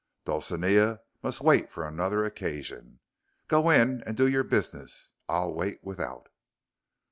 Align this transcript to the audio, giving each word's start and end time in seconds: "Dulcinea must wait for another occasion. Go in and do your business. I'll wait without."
"Dulcinea 0.25 1.01
must 1.21 1.41
wait 1.41 1.69
for 1.71 1.87
another 1.87 2.23
occasion. 2.25 3.01
Go 3.47 3.69
in 3.69 4.01
and 4.03 4.17
do 4.17 4.25
your 4.25 4.43
business. 4.43 5.13
I'll 5.29 5.53
wait 5.53 5.83
without." 5.83 6.27